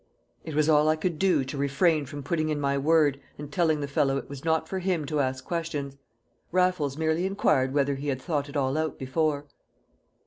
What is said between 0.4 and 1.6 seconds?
It was all I could do to